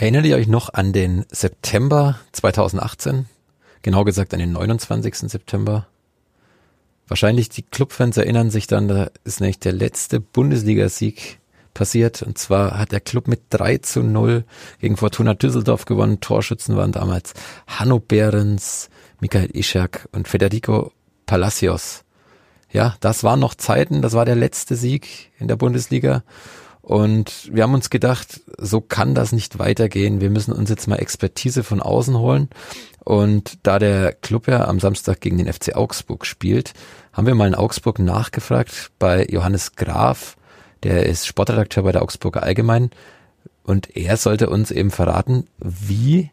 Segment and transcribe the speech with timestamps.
[0.00, 3.26] Erinnert ihr euch noch an den September 2018?
[3.82, 5.28] Genau gesagt an den 29.
[5.28, 5.88] September.
[7.08, 11.40] Wahrscheinlich die Clubfans erinnern sich dann, da ist nämlich der letzte Bundesligasieg
[11.74, 12.22] passiert.
[12.22, 14.44] Und zwar hat der Club mit 3 zu 0
[14.80, 16.20] gegen Fortuna Düsseldorf gewonnen.
[16.20, 17.34] Torschützen waren damals
[17.66, 20.92] Hanno Behrens, Michael Ischak und Federico
[21.26, 22.04] Palacios.
[22.70, 26.22] Ja, das waren noch Zeiten, das war der letzte Sieg in der Bundesliga.
[26.82, 30.20] Und wir haben uns gedacht, so kann das nicht weitergehen.
[30.20, 32.48] Wir müssen uns jetzt mal Expertise von außen holen.
[33.04, 36.74] Und da der Club ja am Samstag gegen den FC Augsburg spielt,
[37.12, 40.36] haben wir mal in Augsburg nachgefragt bei Johannes Graf.
[40.82, 42.90] Der ist Sportredakteur bei der Augsburger Allgemein.
[43.64, 46.30] Und er sollte uns eben verraten, wie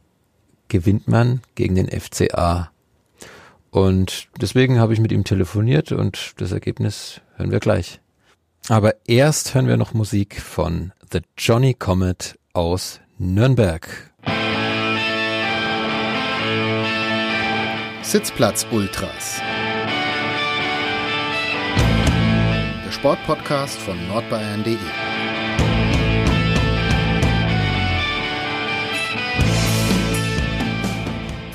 [0.67, 2.71] gewinnt man gegen den FCA?
[3.71, 7.99] Und deswegen habe ich mit ihm telefoniert und das Ergebnis hören wir gleich.
[8.67, 14.11] Aber erst hören wir noch Musik von The Johnny Comet aus Nürnberg.
[18.01, 19.39] Sitzplatz Ultras.
[22.85, 24.77] Der Sportpodcast von nordbayern.de.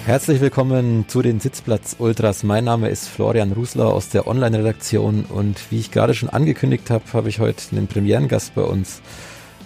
[0.06, 2.42] Herzlich willkommen zu den Sitzplatz Ultras.
[2.42, 7.04] Mein Name ist Florian Rusler aus der Online-Redaktion und wie ich gerade schon angekündigt habe,
[7.12, 9.02] habe ich heute einen Premierengast bei uns.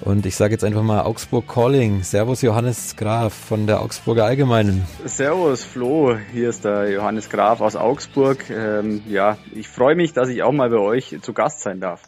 [0.01, 2.03] Und ich sage jetzt einfach mal Augsburg Calling.
[2.03, 4.85] Servus Johannes Graf von der Augsburger Allgemeinen.
[5.07, 8.51] Servus Flo, hier ist der Johannes Graf aus Augsburg.
[8.51, 12.03] Ähm, ja, ich freue mich, dass ich auch mal bei euch zu Gast sein darf.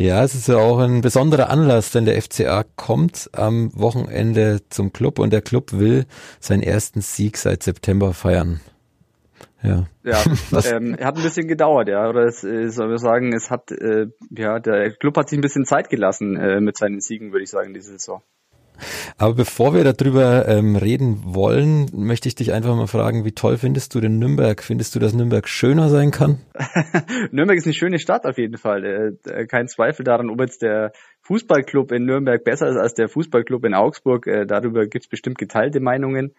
[0.00, 4.94] Ja, es ist ja auch ein besonderer Anlass, denn der FCA kommt am Wochenende zum
[4.94, 6.06] Club und der Club will
[6.40, 8.60] seinen ersten Sieg seit September feiern.
[9.62, 10.24] Ja, ja
[10.72, 12.08] ähm, hat ein bisschen gedauert, ja.
[12.08, 15.42] Oder es, äh, soll wir sagen, es hat, äh, ja, der Club hat sich ein
[15.42, 18.22] bisschen Zeit gelassen äh, mit seinen Siegen, würde ich sagen, diese Saison.
[19.18, 23.56] Aber bevor wir darüber ähm, reden wollen, möchte ich dich einfach mal fragen, wie toll
[23.56, 24.62] findest du den Nürnberg?
[24.62, 26.38] Findest du, dass Nürnberg schöner sein kann?
[27.30, 28.84] Nürnberg ist eine schöne Stadt auf jeden Fall.
[28.84, 33.08] Äh, äh, kein Zweifel daran, ob jetzt der Fußballclub in Nürnberg besser ist als der
[33.08, 34.26] Fußballclub in Augsburg.
[34.26, 36.34] Äh, darüber gibt es bestimmt geteilte Meinungen.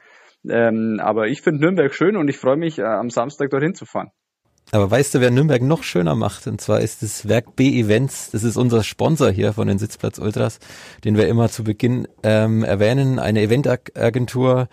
[0.50, 4.12] Ähm, aber ich finde Nürnberg schön und ich freue mich, am Samstag dorthin zu fahren.
[4.74, 6.48] Aber weißt du, wer Nürnberg noch schöner macht?
[6.48, 8.32] Und zwar ist das Werk B Events.
[8.32, 10.60] Das ist unser Sponsor hier von den Sitzplatz Ultras,
[11.04, 13.20] den wir immer zu Beginn ähm, erwähnen.
[13.20, 14.70] Eine Eventagentur,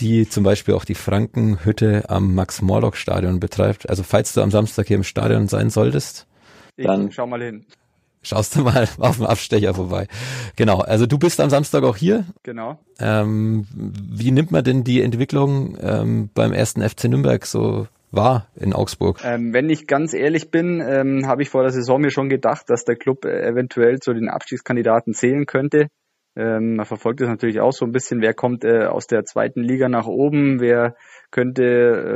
[0.00, 3.90] die zum Beispiel auch die Frankenhütte am Max-Morlock-Stadion betreibt.
[3.90, 6.26] Also falls du am Samstag hier im Stadion sein solltest,
[6.76, 7.66] ich dann schau mal hin.
[8.22, 10.06] Schaust du mal auf dem Abstecher vorbei.
[10.56, 12.24] Genau, also du bist am Samstag auch hier.
[12.42, 12.78] Genau.
[12.98, 18.72] Ähm, wie nimmt man denn die Entwicklung ähm, beim ersten FC Nürnberg so war in
[18.72, 19.20] Augsburg?
[19.24, 22.68] Ähm, wenn ich ganz ehrlich bin, ähm, habe ich vor der Saison mir schon gedacht,
[22.68, 25.88] dass der Club äh, eventuell zu den Abstiegskandidaten zählen könnte.
[26.36, 29.62] Ähm, man verfolgt es natürlich auch so ein bisschen, wer kommt äh, aus der zweiten
[29.62, 30.94] Liga nach oben, wer
[31.30, 31.64] könnte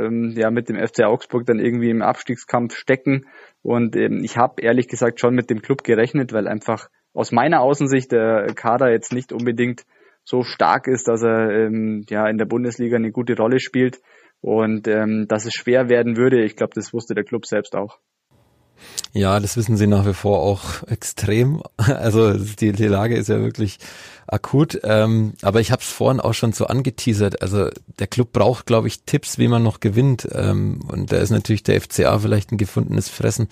[0.07, 3.25] ähm, ja mit dem FC Augsburg dann irgendwie im Abstiegskampf stecken.
[3.61, 7.61] Und ähm, ich habe ehrlich gesagt schon mit dem Club gerechnet, weil einfach aus meiner
[7.61, 9.83] Außensicht der Kader jetzt nicht unbedingt
[10.23, 13.99] so stark ist, dass er ähm, ja in der Bundesliga eine gute Rolle spielt
[14.41, 16.43] und ähm, dass es schwer werden würde.
[16.43, 17.99] Ich glaube, das wusste der Club selbst auch.
[19.13, 21.63] Ja, das wissen sie nach wie vor auch extrem.
[21.77, 23.79] Also die, die Lage ist ja wirklich
[24.27, 24.79] akut.
[24.83, 27.41] Ähm, aber ich habe es vorhin auch schon so angeteasert.
[27.41, 30.27] Also der Club braucht, glaube ich, Tipps, wie man noch gewinnt.
[30.31, 33.47] Ähm, und da ist natürlich der FCA vielleicht ein gefundenes Fressen.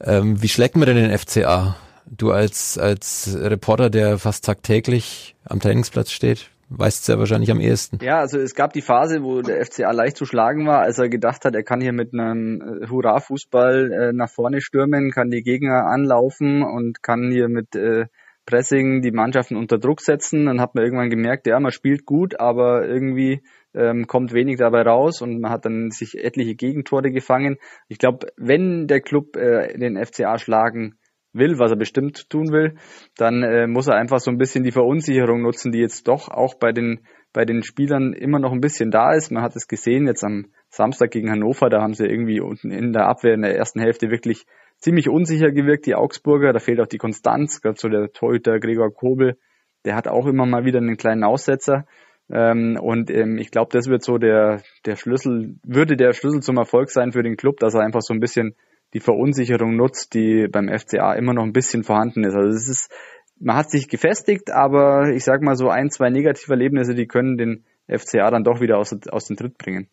[0.00, 1.76] Ähm, wie schlägt man denn den FCA?
[2.06, 7.60] Du als als Reporter, der fast tagtäglich am Trainingsplatz steht, weißt es ja wahrscheinlich am
[7.60, 7.98] ehesten.
[8.00, 11.08] Ja, also es gab die Phase, wo der FCA leicht zu schlagen war, als er
[11.08, 15.42] gedacht hat, er kann hier mit einem äh, Hurra-Fußball äh, nach vorne stürmen, kann die
[15.42, 18.06] Gegner anlaufen und kann hier mit äh,
[18.46, 20.46] Pressing die Mannschaften unter Druck setzen.
[20.46, 23.42] Dann hat man irgendwann gemerkt, ja, man spielt gut, aber irgendwie
[23.74, 27.58] ähm, kommt wenig dabei raus und man hat dann sich etliche Gegentore gefangen.
[27.88, 30.96] Ich glaube, wenn der Club äh, den FCA schlagen
[31.32, 32.74] will, was er bestimmt tun will,
[33.16, 36.54] dann äh, muss er einfach so ein bisschen die Verunsicherung nutzen, die jetzt doch auch
[36.54, 37.00] bei den
[37.32, 39.30] bei den Spielern immer noch ein bisschen da ist.
[39.30, 42.92] Man hat es gesehen jetzt am Samstag gegen Hannover, da haben sie irgendwie unten in
[42.92, 44.46] der Abwehr in der ersten Hälfte wirklich
[44.78, 46.52] ziemlich unsicher gewirkt, die Augsburger.
[46.52, 49.38] Da fehlt auch die Konstanz, gerade so der Torhüter Gregor Kobel,
[49.84, 51.86] der hat auch immer mal wieder einen kleinen Aussetzer.
[52.32, 56.56] Ähm, und ähm, ich glaube, das wird so der, der Schlüssel, würde der Schlüssel zum
[56.56, 58.54] Erfolg sein für den Club, dass er einfach so ein bisschen
[58.94, 62.34] die Verunsicherung nutzt, die beim FCA immer noch ein bisschen vorhanden ist.
[62.34, 62.92] Also es ist,
[63.38, 67.36] man hat sich gefestigt, aber ich sag mal so ein, zwei negative Erlebnisse, die können
[67.36, 69.88] den FCA dann doch wieder aus, aus dem Tritt bringen.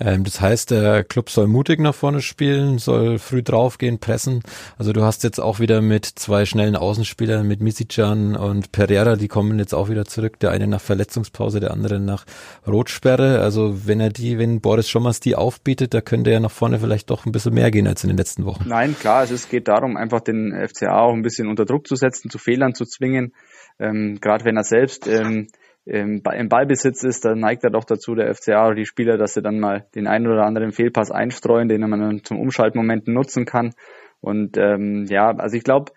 [0.00, 4.42] Ähm, das heißt, der Club soll mutig nach vorne spielen, soll früh draufgehen, pressen.
[4.78, 9.28] Also du hast jetzt auch wieder mit zwei schnellen Außenspielern, mit Misicjan und Pereira, die
[9.28, 10.38] kommen jetzt auch wieder zurück.
[10.40, 12.24] Der eine nach Verletzungspause, der andere nach
[12.66, 13.40] Rotsperre.
[13.40, 17.10] Also wenn er die, wenn Boris Schommers die aufbietet, da könnte er nach vorne vielleicht
[17.10, 18.68] doch ein bisschen mehr gehen als in den letzten Wochen.
[18.68, 22.30] Nein, klar, es geht darum, einfach den FCA auch ein bisschen unter Druck zu setzen,
[22.30, 23.32] zu Fehlern zu zwingen.
[23.78, 25.48] Ähm, Gerade wenn er selbst ähm,
[25.86, 29.42] im, Ballbesitz ist, dann neigt er doch dazu, der FCA oder die Spieler, dass sie
[29.42, 33.74] dann mal den einen oder anderen Fehlpass einstreuen, den man dann zum Umschaltmomenten nutzen kann.
[34.20, 35.92] Und ähm, ja, also ich glaube,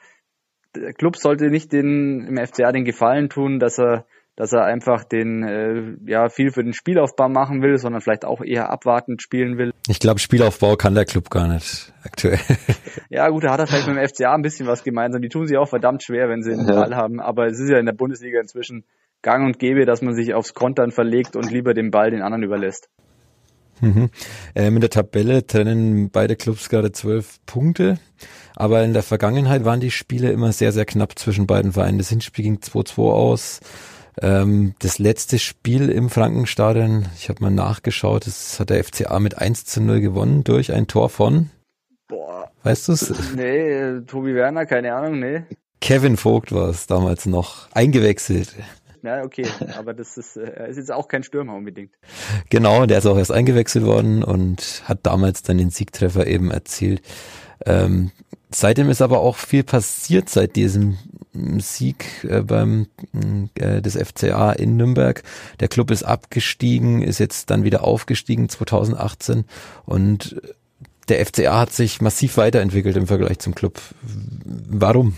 [0.76, 4.06] der Club sollte nicht den im FCA den Gefallen tun, dass er
[4.38, 8.42] dass er einfach den äh, ja viel für den Spielaufbau machen will, sondern vielleicht auch
[8.42, 9.72] eher abwartend spielen will.
[9.88, 12.40] Ich glaube, Spielaufbau kann der Club gar nicht aktuell.
[13.10, 15.22] Ja, gut, da hat er vielleicht mit dem FCA ein bisschen was gemeinsam.
[15.22, 17.80] Die tun sich auch verdammt schwer, wenn sie einen Ball haben, aber es ist ja
[17.80, 18.84] in der Bundesliga inzwischen
[19.22, 22.44] gang und gäbe, dass man sich aufs Kontern verlegt und lieber den Ball den anderen
[22.44, 22.90] überlässt.
[23.82, 24.10] Mhm.
[24.56, 28.00] Ähm, in der Tabelle trennen beide Clubs gerade zwölf Punkte,
[28.56, 31.98] aber in der Vergangenheit waren die Spiele immer sehr, sehr knapp zwischen beiden Vereinen.
[31.98, 33.60] Das Hinspiel ging 2-2 aus.
[34.20, 39.38] Ähm, das letzte Spiel im Frankenstadion, ich habe mal nachgeschaut, das hat der FCA mit
[39.38, 41.52] 1 zu 0 gewonnen durch ein Tor von.
[42.08, 42.50] Boah.
[42.64, 43.14] Weißt du es?
[43.36, 45.44] Nee, Tobi Werner, keine Ahnung, nee.
[45.82, 48.56] Kevin Vogt war es damals noch, eingewechselt.
[49.04, 49.46] Ja, okay,
[49.78, 51.94] aber das ist, äh, ist jetzt auch kein Stürmer unbedingt.
[52.50, 57.02] Genau, der ist auch erst eingewechselt worden und hat damals dann den Siegtreffer eben erzielt.
[57.66, 58.12] Ähm,
[58.50, 60.98] seitdem ist aber auch viel passiert seit diesem
[61.60, 62.88] Sieg äh, beim
[63.56, 65.24] äh, des FCA in Nürnberg.
[65.60, 69.46] Der Club ist abgestiegen, ist jetzt dann wieder aufgestiegen 2018
[69.86, 70.42] und
[71.10, 73.80] der FCA hat sich massiv weiterentwickelt im Vergleich zum Club.
[74.44, 75.16] Warum?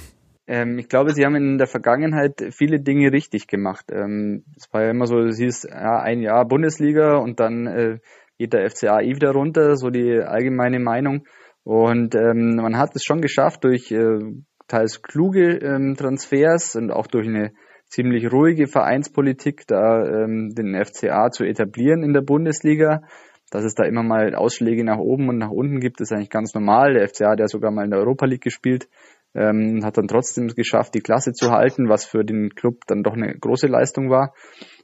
[0.50, 3.86] Ähm, ich glaube, sie haben in der Vergangenheit viele Dinge richtig gemacht.
[3.92, 8.00] Ähm, es war ja immer so, es hieß ja, ein Jahr Bundesliga und dann äh,
[8.40, 11.28] geht der FCA eh wieder runter, so die allgemeine Meinung.
[11.64, 14.20] Und ähm, man hat es schon geschafft durch äh,
[14.68, 17.52] teils kluge ähm, Transfers und auch durch eine
[17.86, 23.04] ziemlich ruhige Vereinspolitik da ähm, den FCA zu etablieren in der Bundesliga.
[23.52, 26.56] Dass es da immer mal Ausschläge nach oben und nach unten gibt, ist eigentlich ganz
[26.56, 26.94] normal.
[26.94, 28.88] Der FCA hat ja sogar mal in der Europa League gespielt
[29.36, 33.14] ähm, hat dann trotzdem geschafft, die Klasse zu halten, was für den Club dann doch
[33.14, 34.34] eine große Leistung war.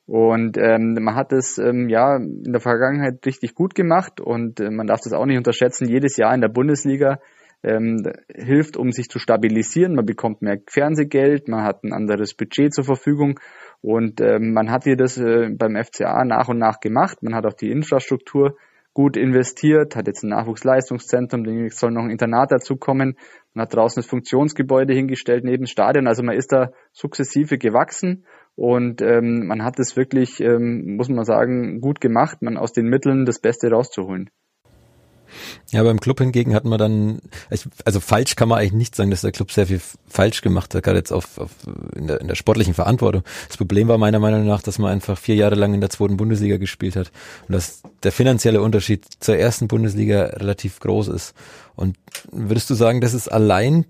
[0.08, 4.70] Und ähm, man hat es ähm, ja in der Vergangenheit richtig gut gemacht und äh,
[4.70, 5.90] man darf das auch nicht unterschätzen.
[5.90, 7.20] Jedes Jahr in der Bundesliga
[7.64, 9.96] ähm, hilft, um sich zu stabilisieren.
[9.96, 13.40] Man bekommt mehr Fernsehgeld, man hat ein anderes Budget zur Verfügung
[13.82, 17.24] und ähm, man hat hier das äh, beim FCA nach und nach gemacht.
[17.24, 18.58] Man hat auch die Infrastruktur
[18.94, 23.18] gut investiert, hat jetzt ein Nachwuchsleistungszentrum, demnächst soll noch ein Internat dazukommen.
[23.56, 26.08] Man hat draußen das Funktionsgebäude hingestellt neben dem Stadion.
[26.08, 28.26] Also man ist da sukzessive gewachsen
[28.56, 32.88] und ähm, man hat es wirklich, ähm, muss man sagen, gut gemacht, man aus den
[32.88, 34.30] Mitteln das Beste rauszuholen.
[35.72, 37.20] Ja, beim Club hingegen hat man dann,
[37.86, 40.84] also falsch kann man eigentlich nicht sagen, dass der Club sehr viel falsch gemacht hat,
[40.84, 41.52] gerade jetzt auf, auf
[41.96, 43.24] in, der, in der sportlichen Verantwortung.
[43.48, 46.18] Das Problem war meiner Meinung nach, dass man einfach vier Jahre lang in der zweiten
[46.18, 47.12] Bundesliga gespielt hat
[47.48, 51.34] und dass der finanzielle Unterschied zur ersten Bundesliga relativ groß ist.
[51.76, 51.98] Und
[52.32, 53.86] würdest du sagen, das ist allein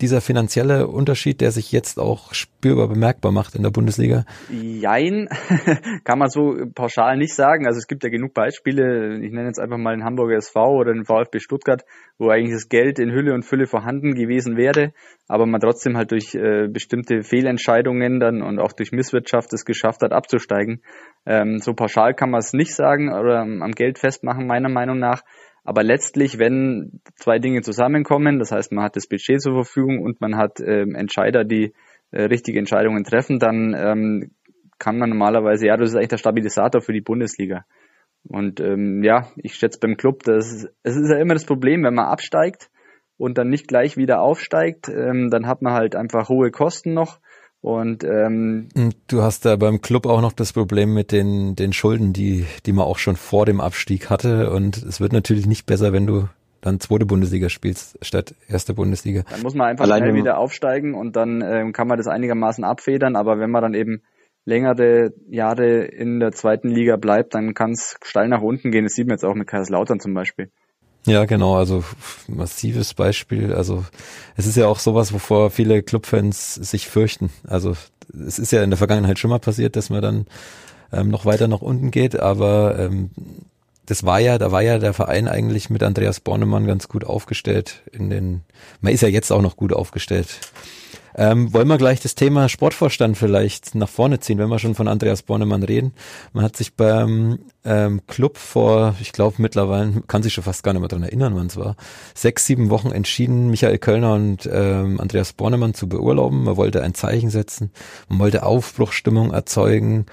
[0.00, 4.24] dieser finanzielle Unterschied, der sich jetzt auch spürbar bemerkbar macht in der Bundesliga?
[4.50, 5.28] Jein,
[6.04, 7.66] kann man so pauschal nicht sagen.
[7.66, 9.18] Also es gibt ja genug Beispiele.
[9.24, 11.84] Ich nenne jetzt einfach mal den Hamburger SV oder den VfB Stuttgart,
[12.18, 14.92] wo eigentlich das Geld in Hülle und Fülle vorhanden gewesen wäre,
[15.26, 20.02] aber man trotzdem halt durch äh, bestimmte Fehlentscheidungen dann und auch durch Misswirtschaft es geschafft
[20.02, 20.82] hat, abzusteigen.
[21.26, 25.22] Ähm, so pauschal kann man es nicht sagen oder am Geld festmachen, meiner Meinung nach.
[25.68, 30.18] Aber letztlich, wenn zwei Dinge zusammenkommen, das heißt, man hat das Budget zur Verfügung und
[30.18, 31.74] man hat ähm, Entscheider, die
[32.10, 34.30] äh, richtige Entscheidungen treffen, dann ähm,
[34.78, 37.66] kann man normalerweise, ja, das ist eigentlich der Stabilisator für die Bundesliga.
[38.26, 41.92] Und ähm, ja, ich schätze beim Club, das, es ist ja immer das Problem, wenn
[41.92, 42.70] man absteigt
[43.18, 47.20] und dann nicht gleich wieder aufsteigt, ähm, dann hat man halt einfach hohe Kosten noch
[47.60, 48.68] und ähm,
[49.08, 52.72] du hast da beim Club auch noch das Problem mit den, den Schulden, die, die
[52.72, 54.50] man auch schon vor dem Abstieg hatte.
[54.52, 56.28] Und es wird natürlich nicht besser, wenn du
[56.60, 59.24] dann zweite Bundesliga spielst statt erste Bundesliga.
[59.30, 62.64] Dann muss man einfach Alleine schnell wieder aufsteigen und dann ähm, kann man das einigermaßen
[62.64, 63.16] abfedern.
[63.16, 64.02] Aber wenn man dann eben
[64.44, 68.84] längere Jahre in der zweiten Liga bleibt, dann kann es steil nach unten gehen.
[68.84, 70.50] Das sieht man jetzt auch mit Kaiserslautern zum Beispiel.
[71.08, 71.84] Ja, genau, also
[72.26, 73.54] massives Beispiel.
[73.54, 73.86] Also
[74.36, 77.30] es ist ja auch sowas, wovor viele Clubfans sich fürchten.
[77.46, 77.76] Also
[78.26, 80.26] es ist ja in der Vergangenheit schon mal passiert, dass man dann
[80.92, 83.10] ähm, noch weiter nach unten geht, aber ähm,
[83.86, 87.80] das war ja, da war ja der Verein eigentlich mit Andreas Bornemann ganz gut aufgestellt
[87.90, 88.42] in den,
[88.82, 90.28] man ist ja jetzt auch noch gut aufgestellt.
[91.18, 94.86] Ähm, wollen wir gleich das Thema Sportvorstand vielleicht nach vorne ziehen, wenn wir schon von
[94.86, 95.92] Andreas Bornemann reden?
[96.32, 100.72] Man hat sich beim ähm, Club vor, ich glaube mittlerweile, kann sich schon fast gar
[100.72, 101.74] nicht mehr dran erinnern, wann es war,
[102.14, 106.44] sechs, sieben Wochen entschieden, Michael Kölner und ähm, Andreas Bornemann zu beurlauben.
[106.44, 107.72] Man wollte ein Zeichen setzen,
[108.08, 110.06] man wollte Aufbruchstimmung erzeugen.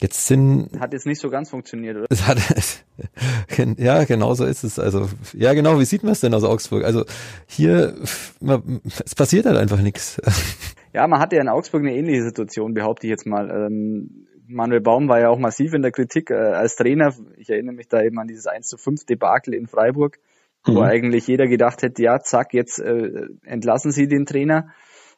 [0.00, 0.70] Jetzt sind.
[0.78, 2.06] Hat jetzt nicht so ganz funktioniert, oder?
[2.08, 2.38] Es hat,
[3.78, 4.78] ja, genau so ist es.
[4.78, 6.84] Also, ja, genau, wie sieht man es denn aus Augsburg?
[6.84, 7.04] Also,
[7.48, 7.96] hier,
[8.40, 10.20] man, es passiert halt einfach nichts.
[10.94, 13.50] Ja, man hatte ja in Augsburg eine ähnliche Situation, behaupte ich jetzt mal.
[13.50, 17.14] Ähm, Manuel Baum war ja auch massiv in der Kritik äh, als Trainer.
[17.36, 20.18] Ich erinnere mich da eben an dieses 1 zu 5 Debakel in Freiburg,
[20.66, 20.74] mhm.
[20.74, 24.70] wo eigentlich jeder gedacht hätte, ja, zack, jetzt äh, entlassen Sie den Trainer,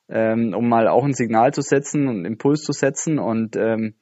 [0.09, 3.21] ähm, um mal auch ein Signal zu setzen und Impuls zu setzen.
[3.21, 3.95] Und ähm,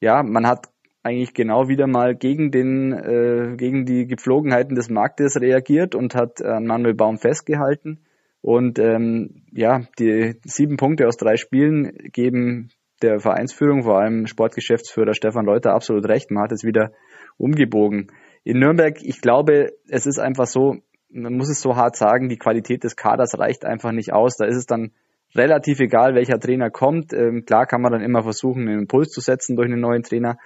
[0.00, 0.68] ja, man hat
[1.02, 6.42] eigentlich genau wieder mal gegen den äh, gegen die Gepflogenheiten des Marktes reagiert und hat
[6.42, 8.00] an Manuel Baum festgehalten.
[8.42, 12.70] Und ähm, ja die sieben Punkte aus drei Spielen geben
[13.02, 16.30] der Vereinsführung vor allem Sportgeschäftsführer Stefan Leuter absolut recht.
[16.30, 16.92] Man hat es wieder
[17.38, 18.08] umgebogen.
[18.44, 20.76] In Nürnberg ich glaube es ist einfach so
[21.12, 24.36] man muss es so hart sagen die Qualität des Kaders reicht einfach nicht aus.
[24.36, 24.92] Da ist es dann
[25.34, 27.12] relativ egal, welcher Trainer kommt.
[27.12, 30.38] Ähm, klar kann man dann immer versuchen, einen Impuls zu setzen durch einen neuen Trainer.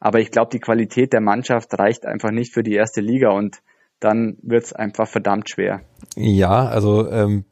[0.00, 3.58] Aber ich glaube, die Qualität der Mannschaft reicht einfach nicht für die erste Liga und
[4.00, 5.82] dann wird's einfach verdammt schwer.
[6.16, 7.44] Ja, also ähm,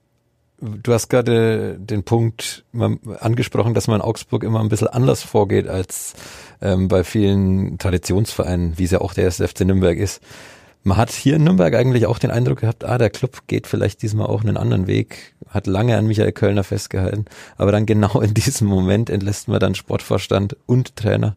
[0.60, 5.68] du hast gerade den Punkt angesprochen, dass man in Augsburg immer ein bisschen anders vorgeht
[5.68, 6.14] als
[6.60, 10.22] ähm, bei vielen Traditionsvereinen, wie es ja auch der SFC Nürnberg ist.
[10.82, 14.00] Man hat hier in Nürnberg eigentlich auch den Eindruck gehabt, ah, der Club geht vielleicht
[14.02, 17.26] diesmal auch einen anderen Weg, hat lange an Michael Kölner festgehalten,
[17.58, 21.36] aber dann genau in diesem Moment entlässt man dann Sportvorstand und Trainer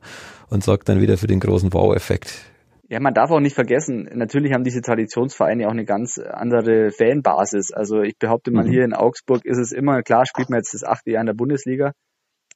[0.50, 2.45] und sorgt dann wieder für den großen Wow-Effekt.
[2.88, 7.71] Ja, man darf auch nicht vergessen, natürlich haben diese Traditionsvereine auch eine ganz andere Fanbasis.
[7.73, 8.69] Also ich behaupte mal, mhm.
[8.71, 11.33] hier in Augsburg ist es immer, klar spielt man jetzt das achte Jahr in der
[11.33, 11.91] Bundesliga,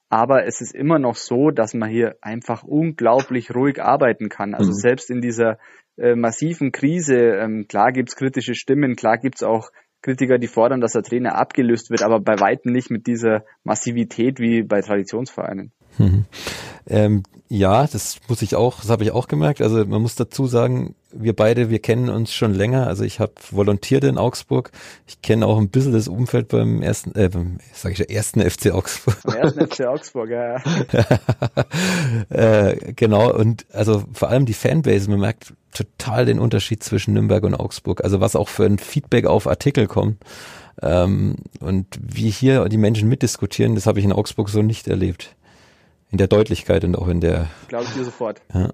[0.10, 4.54] aber es ist immer noch so, dass man hier einfach unglaublich ruhig arbeiten kann.
[4.54, 4.76] Also mhm.
[4.76, 5.58] selbst in dieser
[5.98, 7.18] äh, massiven Krise.
[7.18, 9.70] Ähm, klar gibt's kritische Stimmen, klar gibt's auch
[10.02, 14.40] Kritiker, die fordern, dass der Trainer abgelöst wird, aber bei weitem nicht mit dieser Massivität
[14.40, 15.72] wie bei Traditionsvereinen.
[15.98, 16.26] Mhm.
[16.88, 19.62] Ähm, ja, das muss ich auch, das habe ich auch gemerkt.
[19.62, 22.88] Also man muss dazu sagen, wir beide, wir kennen uns schon länger.
[22.88, 24.72] Also ich habe volontiert in Augsburg.
[25.08, 28.72] Ich kenne auch ein bisschen das Umfeld beim ersten, äh, beim, sag ich, ersten FC
[28.72, 29.18] Augsburg.
[29.24, 30.62] Beim ersten FC Augsburg, ja.
[32.30, 33.34] äh, genau.
[33.34, 38.04] Und also vor allem die Fanbase, man merkt total den Unterschied zwischen Nürnberg und Augsburg.
[38.04, 40.18] Also was auch für ein Feedback auf Artikel kommt.
[40.82, 45.36] Ähm, und wie hier die Menschen mitdiskutieren, das habe ich in Augsburg so nicht erlebt.
[46.10, 47.48] In der Deutlichkeit und auch in der.
[47.68, 48.42] Glaube ich dir sofort.
[48.54, 48.72] Ja.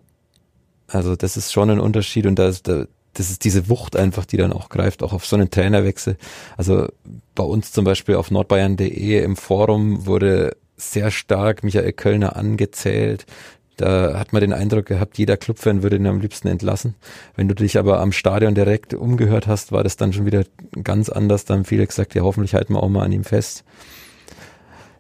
[0.94, 4.26] Also das ist schon ein Unterschied und da ist, da, das ist diese Wucht einfach,
[4.26, 6.18] die dann auch greift, auch auf so einen Trainerwechsel.
[6.56, 6.88] Also
[7.36, 13.26] bei uns zum Beispiel auf nordbayern.de im Forum wurde sehr stark Michael Kölner angezählt.
[13.78, 16.94] Da hat man den Eindruck gehabt, jeder Clubfan würde ihn am liebsten entlassen.
[17.36, 20.44] Wenn du dich aber am Stadion direkt umgehört hast, war das dann schon wieder
[20.84, 21.46] ganz anders.
[21.46, 23.64] Da haben viele gesagt, ja, hoffentlich halten wir auch mal an ihm fest.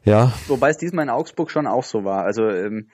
[0.03, 0.33] Ja.
[0.47, 2.23] Wobei es diesmal in Augsburg schon auch so war.
[2.23, 2.87] Also ähm,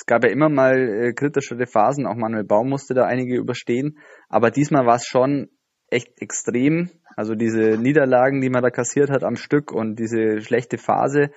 [0.00, 3.98] es gab ja immer mal äh, kritischere Phasen, auch Manuel Baum musste da einige überstehen,
[4.30, 5.50] aber diesmal war es schon
[5.90, 6.88] echt extrem.
[7.16, 11.32] Also diese Niederlagen, die man da kassiert hat am Stück und diese schlechte Phase,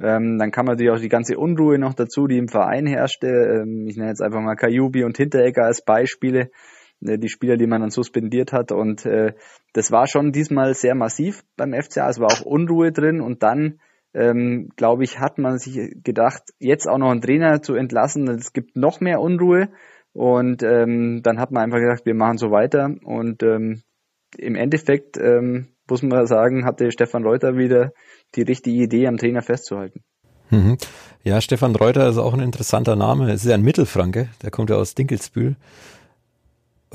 [0.00, 3.26] ähm, dann kam natürlich auch die ganze Unruhe noch dazu, die im Verein herrschte.
[3.26, 6.50] Ähm, ich nenne jetzt einfach mal Kajubi und Hinteregger als Beispiele,
[7.02, 8.72] äh, die Spieler, die man dann suspendiert hat.
[8.72, 9.34] Und äh,
[9.74, 12.08] das war schon diesmal sehr massiv beim FCA.
[12.08, 13.78] Es war auch Unruhe drin und dann
[14.16, 18.52] ähm, glaube ich, hat man sich gedacht, jetzt auch noch einen Trainer zu entlassen, es
[18.52, 19.68] gibt noch mehr Unruhe.
[20.12, 22.94] Und ähm, dann hat man einfach gesagt, wir machen so weiter.
[23.04, 23.82] Und ähm,
[24.38, 27.92] im Endeffekt ähm, muss man sagen, hatte Stefan Reuter wieder
[28.34, 30.00] die richtige Idee, am Trainer festzuhalten.
[30.50, 30.78] Mhm.
[31.22, 33.30] Ja, Stefan Reuter ist auch ein interessanter Name.
[33.30, 35.56] Es ist ja ein Mittelfranke, der kommt ja aus Dinkelsbühl.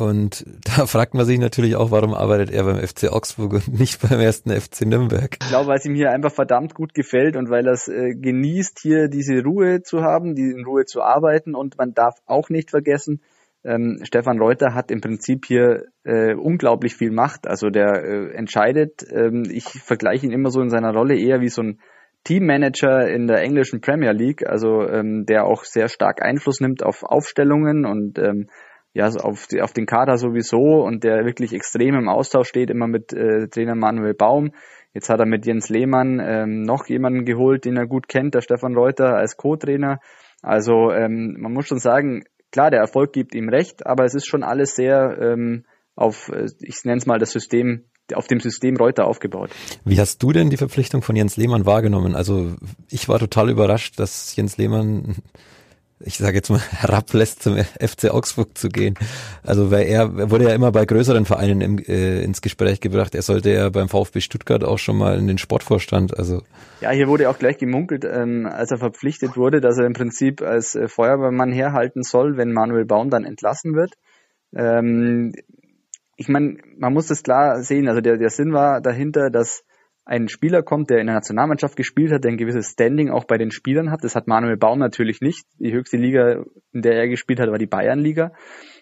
[0.01, 4.01] Und da fragt man sich natürlich auch, warum arbeitet er beim FC Augsburg und nicht
[4.01, 5.37] beim ersten FC Nürnberg?
[5.41, 8.15] Ich glaube, weil es ihm hier einfach verdammt gut gefällt und weil er es äh,
[8.15, 11.55] genießt, hier diese Ruhe zu haben, die in Ruhe zu arbeiten.
[11.55, 13.21] Und man darf auch nicht vergessen,
[13.63, 17.47] ähm, Stefan Reuter hat im Prinzip hier äh, unglaublich viel Macht.
[17.47, 21.49] Also der äh, entscheidet, ähm, ich vergleiche ihn immer so in seiner Rolle eher wie
[21.49, 21.79] so ein
[22.23, 27.03] Teammanager in der englischen Premier League, also ähm, der auch sehr stark Einfluss nimmt auf
[27.03, 28.47] Aufstellungen und ähm,
[28.93, 32.87] ja, auf, die, auf den Kader sowieso und der wirklich extrem im Austausch steht, immer
[32.87, 34.51] mit äh, Trainer Manuel Baum.
[34.93, 38.41] Jetzt hat er mit Jens Lehmann ähm, noch jemanden geholt, den er gut kennt, der
[38.41, 39.99] Stefan Reuter als Co-Trainer.
[40.41, 44.27] Also ähm, man muss schon sagen, klar, der Erfolg gibt ihm recht, aber es ist
[44.27, 45.63] schon alles sehr ähm,
[45.95, 49.51] auf, äh, ich nenne es mal das System auf dem System Reuter aufgebaut.
[49.85, 52.13] Wie hast du denn die Verpflichtung von Jens Lehmann wahrgenommen?
[52.13, 52.55] Also
[52.89, 55.15] ich war total überrascht, dass Jens Lehmann
[56.05, 58.95] ich sage jetzt mal, herablässt, zum FC Augsburg zu gehen.
[59.43, 63.15] Also weil er, wurde ja immer bei größeren Vereinen im, äh, ins Gespräch gebracht.
[63.15, 66.17] Er sollte ja beim VfB Stuttgart auch schon mal in den Sportvorstand.
[66.17, 66.41] Also
[66.81, 70.41] ja, hier wurde auch gleich gemunkelt, ähm, als er verpflichtet wurde, dass er im Prinzip
[70.41, 73.93] als äh, Feuerwehrmann herhalten soll, wenn Manuel Baum dann entlassen wird.
[74.55, 75.33] Ähm,
[76.17, 77.87] ich meine, man muss das klar sehen.
[77.87, 79.63] Also der, der Sinn war dahinter, dass
[80.11, 83.37] ein Spieler kommt, der in der Nationalmannschaft gespielt hat, der ein gewisses Standing auch bei
[83.37, 84.03] den Spielern hat.
[84.03, 85.45] Das hat Manuel Baum natürlich nicht.
[85.57, 88.33] Die höchste Liga, in der er gespielt hat, war die Bayernliga.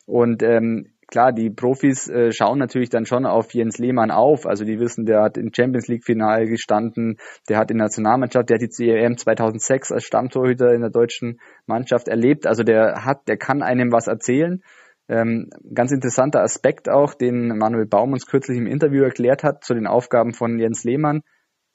[0.08, 4.48] Und ähm, klar, die Profis äh, schauen natürlich dann schon auf Jens Lehmann auf.
[4.48, 7.18] Also die wissen, der hat im Champions League Finale gestanden,
[7.48, 11.40] der hat in der Nationalmannschaft, der hat die CEM 2006 als Stammtorhüter in der deutschen
[11.68, 12.48] Mannschaft erlebt.
[12.48, 14.64] Also der hat, der kann einem was erzählen.
[15.10, 19.74] Ähm, ganz interessanter Aspekt auch, den Manuel Baum uns kürzlich im Interview erklärt hat zu
[19.74, 21.24] den Aufgaben von Jens Lehmann.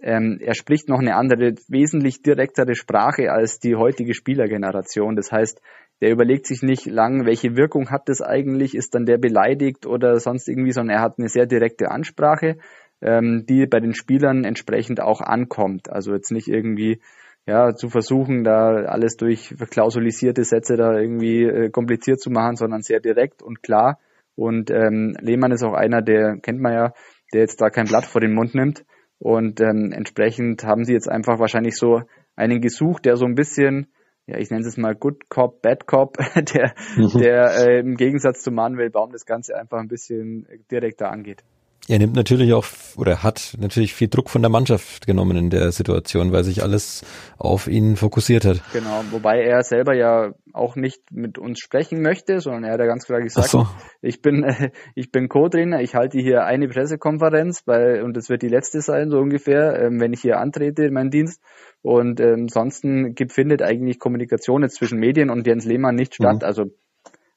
[0.00, 5.16] Ähm, er spricht noch eine andere, wesentlich direktere Sprache als die heutige Spielergeneration.
[5.16, 5.60] Das heißt,
[6.00, 10.20] der überlegt sich nicht lang, welche Wirkung hat das eigentlich, ist dann der beleidigt oder
[10.20, 12.58] sonst irgendwie, sondern er hat eine sehr direkte Ansprache,
[13.00, 15.90] ähm, die bei den Spielern entsprechend auch ankommt.
[15.90, 17.00] Also jetzt nicht irgendwie
[17.46, 22.82] ja, zu versuchen, da alles durch verklausulisierte Sätze da irgendwie äh, kompliziert zu machen, sondern
[22.82, 23.98] sehr direkt und klar.
[24.34, 26.92] Und ähm, Lehmann ist auch einer, der kennt man ja,
[27.32, 28.84] der jetzt da kein Blatt vor den Mund nimmt.
[29.18, 32.02] Und ähm, entsprechend haben sie jetzt einfach wahrscheinlich so
[32.34, 33.88] einen gesucht, der so ein bisschen,
[34.26, 36.16] ja, ich nenne es mal Good Cop, Bad Cop,
[36.54, 37.18] der, mhm.
[37.18, 41.44] der äh, im Gegensatz zu Manuel Baum das Ganze einfach ein bisschen direkter angeht.
[41.86, 42.64] Er nimmt natürlich auch
[42.96, 47.04] oder hat natürlich viel Druck von der Mannschaft genommen in der Situation, weil sich alles
[47.36, 48.62] auf ihn fokussiert hat.
[48.72, 52.86] Genau, wobei er selber ja auch nicht mit uns sprechen möchte, sondern er hat ja
[52.86, 53.68] ganz klar gesagt, so.
[54.00, 54.46] ich bin
[54.94, 59.10] ich bin Co-Trainer, ich halte hier eine Pressekonferenz, weil und das wird die letzte sein
[59.10, 61.42] so ungefähr, ähm, wenn ich hier antrete in meinen Dienst
[61.82, 66.40] und ähm, ansonsten gibt, findet eigentlich Kommunikation jetzt zwischen Medien und Jens Lehmann nicht statt.
[66.40, 66.46] Mhm.
[66.46, 66.64] Also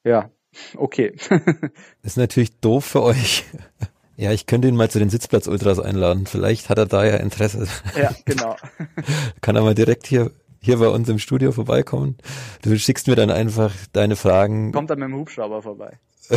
[0.04, 0.30] ja,
[0.74, 1.12] okay.
[1.28, 1.30] das
[2.02, 3.44] ist natürlich doof für euch.
[4.18, 6.26] Ja, ich könnte ihn mal zu den Sitzplatz-Ultras einladen.
[6.26, 7.68] Vielleicht hat er da ja Interesse.
[7.96, 8.56] Ja, genau.
[9.40, 12.16] Kann er mal direkt hier, hier bei uns im Studio vorbeikommen.
[12.62, 14.72] Du schickst mir dann einfach deine Fragen.
[14.72, 15.98] Kommt dann mit dem Hubschrauber vorbei.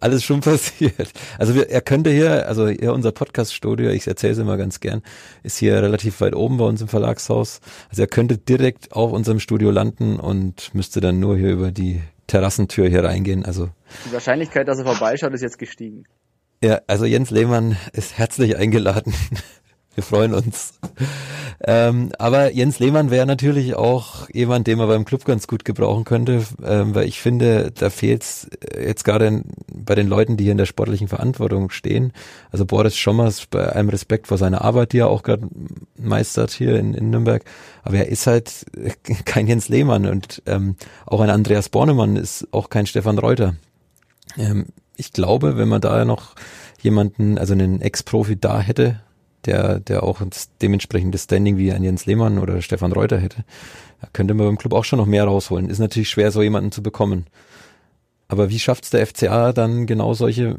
[0.00, 1.10] Alles schon passiert.
[1.36, 5.02] Also wir, er könnte hier, also hier unser Podcast-Studio, ich erzähle es immer ganz gern,
[5.42, 7.60] ist hier relativ weit oben bei uns im Verlagshaus.
[7.90, 12.02] Also er könnte direkt auf unserem Studio landen und müsste dann nur hier über die
[12.28, 13.44] Terrassentür hier reingehen.
[13.44, 13.70] Also
[14.08, 16.04] die Wahrscheinlichkeit, dass er vorbeischaut, ist jetzt gestiegen.
[16.62, 19.14] Ja, also Jens Lehmann ist herzlich eingeladen.
[19.94, 20.74] Wir freuen uns.
[21.64, 26.04] Ähm, aber Jens Lehmann wäre natürlich auch jemand, den man beim Club ganz gut gebrauchen
[26.04, 29.42] könnte, ähm, weil ich finde, da fehlt es jetzt gerade
[29.72, 32.12] bei den Leuten, die hier in der sportlichen Verantwortung stehen.
[32.50, 35.48] Also Boris Schommers, bei allem Respekt vor seiner Arbeit, die er auch gerade
[35.96, 37.42] meistert hier in, in, Nürnberg,
[37.82, 38.66] aber er ist halt
[39.24, 43.54] kein Jens Lehmann und ähm, auch ein Andreas Bornemann ist auch kein Stefan Reuter.
[44.96, 46.34] Ich glaube, wenn man da noch
[46.80, 49.00] jemanden, also einen Ex-Profi da hätte,
[49.44, 50.20] der, der auch
[50.60, 53.44] dementsprechendes Standing wie ein Jens Lehmann oder Stefan Reuter hätte,
[54.12, 55.70] könnte man beim Club auch schon noch mehr rausholen.
[55.70, 57.26] Ist natürlich schwer, so jemanden zu bekommen.
[58.28, 60.56] Aber wie schafft es der FCA dann genau solche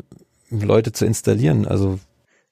[0.50, 1.68] Leute zu installieren?
[1.68, 2.00] Also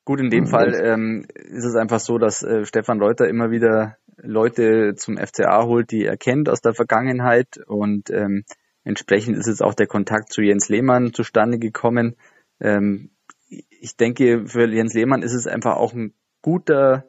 [0.03, 3.97] Gut, in dem Fall ähm, ist es einfach so, dass äh, Stefan Reuter immer wieder
[4.17, 8.43] Leute zum FCA holt, die er kennt aus der Vergangenheit und ähm,
[8.85, 12.15] Entsprechend ist jetzt auch der Kontakt zu Jens Lehmann zustande gekommen.
[12.61, 13.09] Ähm,
[13.49, 17.05] ich denke, für Jens Lehmann ist es einfach auch ein guter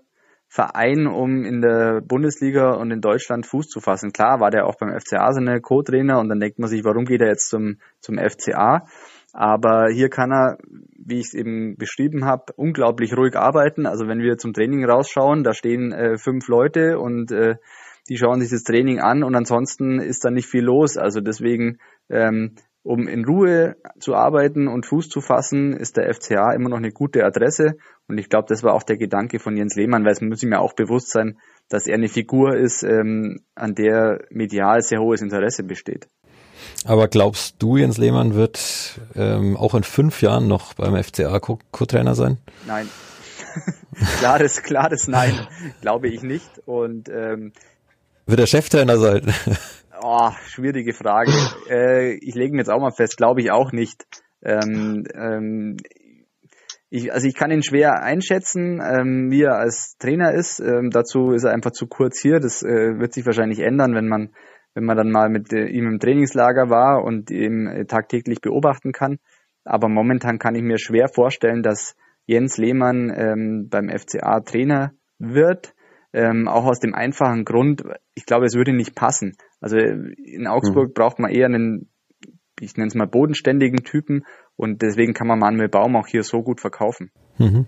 [0.49, 4.13] Verein, um in der Bundesliga und in Deutschland Fuß zu fassen.
[4.13, 7.21] Klar war der auch beim FCA seine Co-Trainer und dann denkt man sich, warum geht
[7.21, 8.87] er jetzt zum, zum FCA?
[9.33, 10.57] Aber hier kann er,
[10.99, 13.85] wie ich es eben beschrieben habe, unglaublich ruhig arbeiten.
[13.85, 17.57] Also wenn wir zum Training rausschauen, da stehen äh, fünf Leute und äh,
[18.09, 20.97] die schauen sich das Training an und ansonsten ist da nicht viel los.
[20.97, 26.53] Also deswegen, ähm, um in Ruhe zu arbeiten und Fuß zu fassen, ist der FCA
[26.53, 27.77] immer noch eine gute Adresse.
[28.07, 30.53] Und ich glaube, das war auch der Gedanke von Jens Lehmann, weil es muss ihm
[30.53, 31.39] ja auch bewusst sein,
[31.69, 36.09] dass er eine Figur ist, ähm, an der medial sehr hohes Interesse besteht.
[36.85, 42.15] Aber glaubst du, Jens Lehmann wird ähm, auch in fünf Jahren noch beim FCA Co-Trainer
[42.15, 42.39] sein?
[42.67, 42.89] Nein.
[44.19, 45.35] klares, klares Nein,
[45.81, 46.51] glaube ich nicht.
[46.67, 47.53] Und ähm,
[48.27, 49.23] wird er Cheftrainer sein?
[50.09, 51.33] Oh, schwierige Frage.
[51.71, 54.05] äh, ich lege mir jetzt auch mal fest, glaube ich auch nicht.
[54.43, 55.79] Ähm, ähm,
[56.91, 60.61] ich, also ich kann ihn schwer einschätzen, ähm, wie er als Trainer ist.
[60.61, 62.39] Ähm, dazu ist er einfach zu kurz hier.
[62.39, 64.35] Das äh, wird sich wahrscheinlich ändern, wenn man,
[64.75, 68.93] wenn man dann mal mit äh, ihm im Trainingslager war und ihn äh, tagtäglich beobachten
[68.93, 69.19] kann.
[69.65, 75.75] Aber momentan kann ich mir schwer vorstellen, dass Jens Lehmann ähm, beim FCA Trainer wird.
[76.17, 79.37] Ähm, auch aus dem einfachen Grund, ich glaube, es würde nicht passen.
[79.61, 80.95] Also in Augsburg mhm.
[80.95, 81.91] braucht man eher einen,
[82.59, 84.25] ich nenne es mal bodenständigen Typen
[84.57, 87.11] und deswegen kann man Manuel Baum auch hier so gut verkaufen.
[87.37, 87.67] Mhm.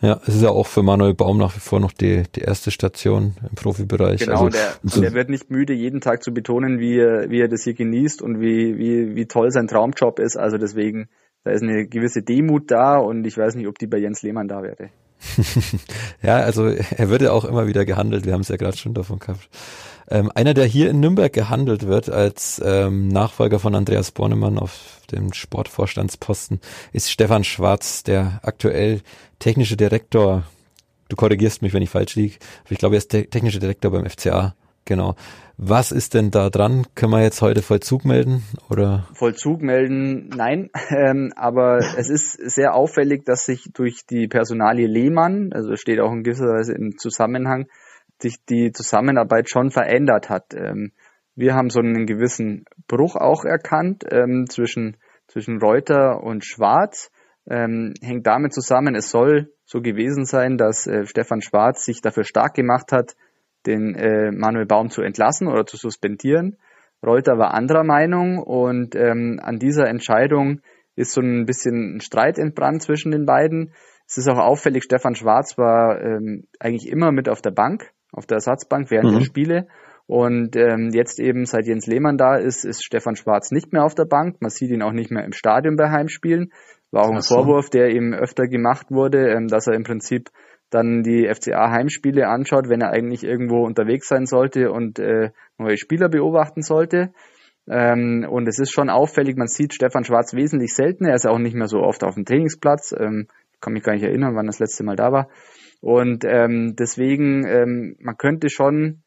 [0.00, 2.70] Ja, es ist ja auch für Manuel Baum nach wie vor noch die, die erste
[2.70, 4.20] Station im Profibereich.
[4.20, 7.42] Genau, also, der, so der wird nicht müde, jeden Tag zu betonen, wie er, wie
[7.42, 10.38] er das hier genießt und wie, wie, wie toll sein Traumjob ist.
[10.38, 11.10] Also deswegen,
[11.44, 14.48] da ist eine gewisse Demut da und ich weiß nicht, ob die bei Jens Lehmann
[14.48, 14.88] da wäre.
[16.22, 19.18] ja, also er würde auch immer wieder gehandelt, wir haben es ja gerade schon davon
[19.18, 19.48] gehabt.
[20.10, 25.00] Ähm, einer, der hier in Nürnberg gehandelt wird als ähm, Nachfolger von Andreas Bornemann auf
[25.12, 26.60] dem Sportvorstandsposten,
[26.92, 29.02] ist Stefan Schwarz, der aktuell
[29.38, 30.44] technische Direktor.
[31.08, 32.38] Du korrigierst mich, wenn ich falsch liege.
[32.68, 34.54] Ich glaube, er ist der technische Direktor beim FCA.
[34.90, 35.14] Genau.
[35.56, 36.84] Was ist denn da dran?
[36.96, 39.06] Können wir jetzt heute Vollzug melden oder?
[39.14, 40.68] Vollzug melden, nein.
[40.90, 46.10] Ähm, aber es ist sehr auffällig, dass sich durch die Personalie Lehmann, also steht auch
[46.10, 47.68] in gewisser Weise im Zusammenhang,
[48.20, 50.54] sich die Zusammenarbeit schon verändert hat.
[50.54, 50.90] Ähm,
[51.36, 54.96] wir haben so einen gewissen Bruch auch erkannt ähm, zwischen,
[55.28, 57.12] zwischen Reuter und Schwarz.
[57.48, 62.24] Ähm, hängt damit zusammen, es soll so gewesen sein, dass äh, Stefan Schwarz sich dafür
[62.24, 63.14] stark gemacht hat,
[63.66, 66.56] den äh, Manuel Baum zu entlassen oder zu suspendieren.
[67.04, 70.60] Reuter war anderer Meinung und ähm, an dieser Entscheidung
[70.96, 73.72] ist so ein bisschen ein Streit entbrannt zwischen den beiden.
[74.06, 78.26] Es ist auch auffällig, Stefan Schwarz war ähm, eigentlich immer mit auf der Bank auf
[78.26, 79.18] der Ersatzbank während mhm.
[79.18, 79.68] der Spiele.
[80.06, 83.94] Und ähm, jetzt eben, seit Jens Lehmann da ist, ist Stefan Schwarz nicht mehr auf
[83.94, 84.40] der Bank.
[84.40, 86.52] Man sieht ihn auch nicht mehr im Stadion bei Heimspielen.
[86.90, 87.22] War auch ein.
[87.22, 90.30] Vorwurf, der ihm öfter gemacht wurde, ähm, dass er im Prinzip
[90.70, 96.08] dann die FCA-Heimspiele anschaut, wenn er eigentlich irgendwo unterwegs sein sollte und äh, neue Spieler
[96.08, 97.12] beobachten sollte.
[97.68, 101.10] Ähm, und es ist schon auffällig, man sieht Stefan Schwarz wesentlich seltener.
[101.10, 102.94] Er ist auch nicht mehr so oft auf dem Trainingsplatz.
[102.98, 103.28] Ähm,
[103.60, 105.28] kann mich gar nicht erinnern, wann das letzte Mal da war.
[105.80, 109.02] Und ähm, deswegen, ähm, man könnte schon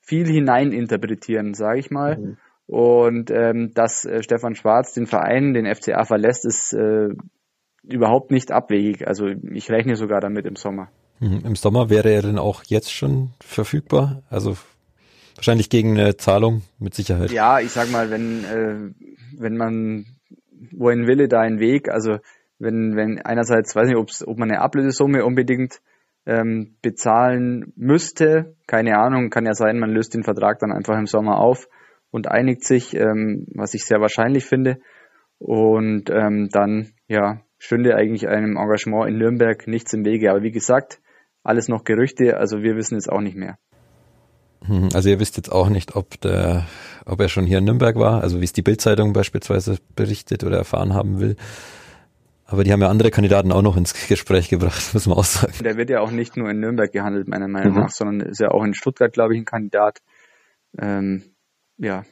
[0.00, 2.18] viel hineininterpretieren, sage ich mal.
[2.18, 2.36] Mhm.
[2.66, 7.08] Und ähm, dass äh, Stefan Schwarz den Verein, den FCA verlässt, ist äh,
[7.82, 9.06] überhaupt nicht abwegig.
[9.06, 10.88] Also ich rechne sogar damit im Sommer.
[11.20, 11.42] Mhm.
[11.44, 14.22] Im Sommer wäre er denn auch jetzt schon verfügbar?
[14.30, 14.56] Also
[15.36, 17.30] wahrscheinlich gegen eine Zahlung mit Sicherheit.
[17.30, 18.76] Ja, ich sag mal, wenn äh,
[19.38, 20.06] wenn man
[20.72, 21.88] wohin Wille, da ein Weg.
[21.88, 22.18] Also
[22.58, 25.80] wenn wenn einerseits weiß nicht, ob man eine Ablösesumme unbedingt
[26.26, 28.56] ähm, bezahlen müsste.
[28.66, 31.68] Keine Ahnung, kann ja sein, man löst den Vertrag dann einfach im Sommer auf
[32.10, 34.78] und einigt sich, ähm, was ich sehr wahrscheinlich finde.
[35.38, 40.30] Und ähm, dann ja stünde eigentlich einem Engagement in Nürnberg nichts im Wege.
[40.30, 41.00] Aber wie gesagt,
[41.44, 43.56] alles noch Gerüchte, also wir wissen es auch nicht mehr.
[44.66, 46.66] Hm, also ihr wisst jetzt auch nicht, ob der,
[47.04, 50.56] ob er schon hier in Nürnberg war, also wie es die Bildzeitung beispielsweise berichtet oder
[50.56, 51.36] erfahren haben will.
[52.46, 55.52] Aber die haben ja andere Kandidaten auch noch ins Gespräch gebracht, muss man auch sagen.
[55.62, 57.80] Der wird ja auch nicht nur in Nürnberg gehandelt, meiner Meinung mhm.
[57.80, 60.00] nach, sondern ist ja auch in Stuttgart, glaube ich, ein Kandidat.
[60.78, 61.22] Ähm,
[61.78, 62.04] ja.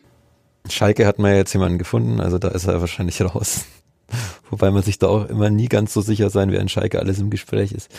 [0.68, 3.66] Schalke hat man ja jetzt jemanden gefunden, also da ist er wahrscheinlich raus.
[4.50, 7.18] Wobei man sich da auch immer nie ganz so sicher sein, wer in Schalke alles
[7.18, 7.90] im Gespräch ist.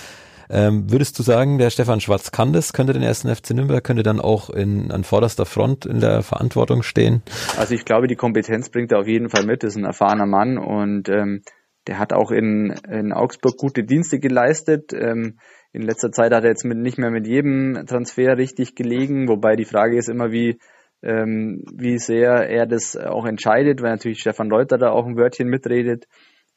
[0.49, 4.03] Ähm, würdest du sagen, der Stefan Schwarz kann das, könnte den ersten FC Nürnberg, könnte
[4.03, 7.23] dann auch in, an vorderster Front in der Verantwortung stehen?
[7.57, 10.57] Also ich glaube, die Kompetenz bringt er auf jeden Fall mit, ist ein erfahrener Mann
[10.57, 11.41] und ähm,
[11.87, 14.93] der hat auch in, in Augsburg gute Dienste geleistet.
[14.93, 15.37] Ähm,
[15.73, 19.55] in letzter Zeit hat er jetzt mit, nicht mehr mit jedem Transfer richtig gelegen, wobei
[19.55, 20.59] die Frage ist immer, wie,
[21.01, 25.49] ähm, wie sehr er das auch entscheidet, weil natürlich Stefan Reuter da auch ein Wörtchen
[25.49, 26.05] mitredet.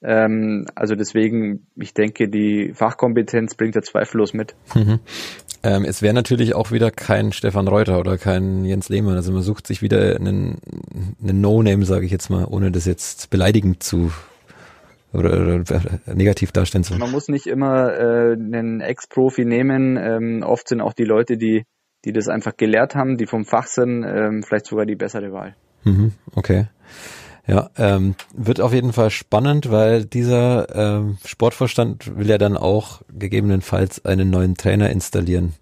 [0.02, 4.54] Ähm, also deswegen, ich denke, die Fachkompetenz bringt er zweifellos mit.
[4.74, 5.00] Mhm.
[5.62, 9.16] Ähm, es wäre natürlich auch wieder kein Stefan Reuter oder kein Jens Lehmann.
[9.16, 10.58] Also man sucht sich wieder einen,
[11.22, 14.12] einen No-Name, sage ich jetzt mal, ohne das jetzt beleidigend zu
[15.12, 15.64] oder, oder
[16.14, 16.94] negativ darstellen zu.
[16.94, 19.96] Man muss nicht immer äh, einen Ex-Profi nehmen.
[19.96, 21.64] Ähm, oft sind auch die Leute, die,
[22.04, 25.56] die das einfach gelehrt haben, die vom Fach sind, ähm, vielleicht sogar die bessere Wahl.
[25.84, 26.66] Mhm, okay.
[27.46, 33.02] Ja, ähm, wird auf jeden Fall spannend, weil dieser ähm, Sportvorstand will ja dann auch
[33.08, 35.54] gegebenenfalls einen neuen Trainer installieren.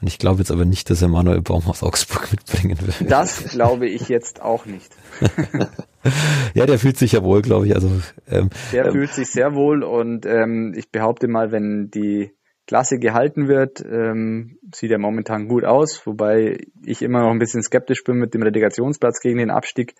[0.00, 3.08] Und ich glaube jetzt aber nicht, dass er Manuel Baum aus Augsburg mitbringen will.
[3.08, 4.90] Das glaube ich jetzt auch nicht.
[6.54, 7.74] ja, der fühlt sich ja wohl, glaube ich.
[7.76, 7.90] Also
[8.28, 12.32] ähm, der ähm, fühlt sich sehr wohl und ähm, ich behaupte mal, wenn die
[12.66, 17.62] Klasse gehalten wird, ähm, sieht er momentan gut aus, wobei ich immer noch ein bisschen
[17.62, 19.94] skeptisch bin mit dem Relegationsplatz gegen den Abstieg.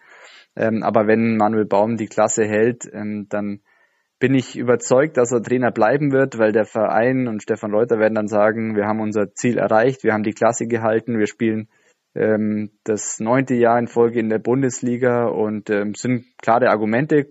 [0.57, 3.61] Ähm, aber wenn Manuel Baum die Klasse hält, ähm, dann
[4.21, 8.15] bin ich überzeugt, dass er Trainer bleiben wird, weil der Verein und Stefan Reuter werden
[8.15, 11.69] dann sagen, wir haben unser Ziel erreicht, wir haben die Klasse gehalten, wir spielen
[12.15, 17.27] ähm, das neunte Jahr in Folge in der Bundesliga und ähm, sind klare Argumente,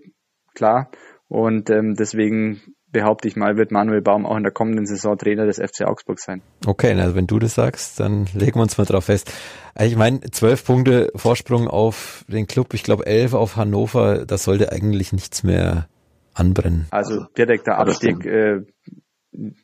[0.54, 0.90] klar.
[1.26, 2.60] Und ähm, deswegen
[2.94, 6.18] behaupte ich mal, wird Manuel Baum auch in der kommenden Saison Trainer des FC Augsburg
[6.18, 6.40] sein.
[6.66, 9.30] Okay, also wenn du das sagst, dann legen wir uns mal drauf fest.
[9.74, 14.44] Also ich meine, zwölf Punkte Vorsprung auf den Club, ich glaube elf auf Hannover, das
[14.44, 15.88] sollte eigentlich nichts mehr
[16.32, 16.86] anbrennen.
[16.90, 18.62] Also direkter Abstieg äh,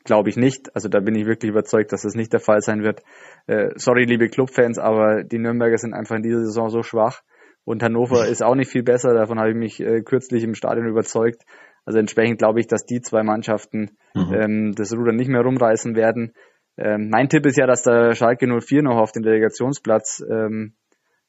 [0.05, 0.75] glaube ich nicht.
[0.75, 3.03] Also da bin ich wirklich überzeugt, dass das nicht der Fall sein wird.
[3.47, 7.23] Äh, sorry, liebe Clubfans, aber die Nürnberger sind einfach in dieser Saison so schwach.
[7.65, 9.15] Und Hannover ist auch nicht viel besser.
[9.15, 11.45] Davon habe ich mich äh, kürzlich im Stadion überzeugt.
[11.85, 14.35] Also entsprechend glaube ich, dass die zwei Mannschaften mhm.
[14.35, 16.33] ähm, das Ruder nicht mehr rumreißen werden.
[16.77, 20.75] Ähm, mein Tipp ist ja, dass der Schalke 04 noch auf den Delegationsplatz ähm,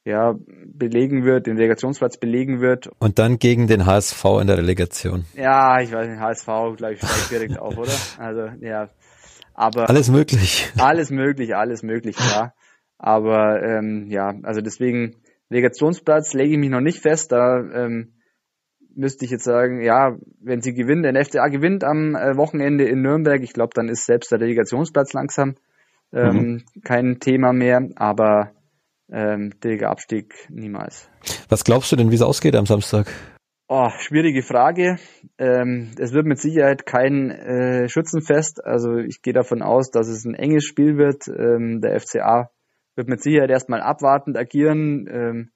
[0.03, 0.33] ja,
[0.65, 2.89] belegen wird, den Relegationsplatz belegen wird.
[2.99, 5.25] Und dann gegen den HSV in der Relegation.
[5.35, 6.45] Ja, ich weiß nicht, HSV,
[6.77, 7.91] glaube ich, steigt direkt auf, oder?
[8.17, 8.89] Also, ja.
[9.53, 9.89] Aber.
[9.89, 10.71] Alles möglich.
[10.79, 12.53] Alles möglich, alles möglich, ja.
[12.97, 15.17] Aber, ähm, ja, also deswegen,
[15.51, 18.13] Relegationsplatz lege ich mich noch nicht fest, da, ähm,
[18.95, 23.01] müsste ich jetzt sagen, ja, wenn sie gewinnen, der FCA gewinnt am äh, Wochenende in
[23.01, 25.55] Nürnberg, ich glaube, dann ist selbst der Relegationsplatz langsam
[26.13, 26.63] ähm, mhm.
[26.83, 28.51] kein Thema mehr, aber
[29.11, 31.09] ähm, der Abstieg niemals.
[31.49, 33.07] Was glaubst du denn, wie es ausgeht am Samstag?
[33.67, 34.97] Oh, schwierige Frage.
[35.37, 38.65] Ähm, es wird mit Sicherheit kein äh, Schützenfest.
[38.65, 41.27] Also ich gehe davon aus, dass es ein enges Spiel wird.
[41.29, 42.51] Ähm, der FCA
[42.95, 45.07] wird mit Sicherheit erstmal abwartend agieren.
[45.09, 45.51] Ähm,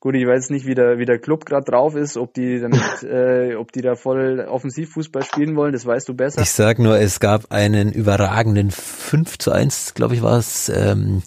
[0.00, 3.02] gut, ich weiß nicht, wie der, wie der Club gerade drauf ist, ob die damit,
[3.02, 6.42] äh, ob die da voll Offensivfußball spielen wollen, das weißt du besser.
[6.42, 10.68] Ich sag nur, es gab einen überragenden 5 zu 1, glaube ich, war es.
[10.68, 11.22] Ähm